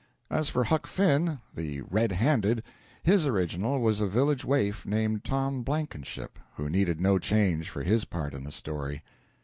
As 0.31 0.49
for 0.49 0.63
Huck 0.63 0.87
Finn, 0.87 1.41
the 1.53 1.81
"Red 1.81 2.11
Handed," 2.11 2.63
his 3.03 3.27
original 3.27 3.79
was 3.79 4.01
a 4.01 4.07
village 4.07 4.43
waif 4.43 4.83
named 4.83 5.23
Tom 5.23 5.61
Blankenship, 5.61 6.39
who 6.55 6.71
needed 6.71 6.99
no 6.99 7.19
change 7.19 7.69
for 7.69 7.83
his 7.83 8.03
part 8.03 8.33
in 8.33 8.43
the 8.43 8.51
story. 8.51 9.03